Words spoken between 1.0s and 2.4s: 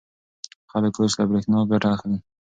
له برېښنا ګټه اخلي.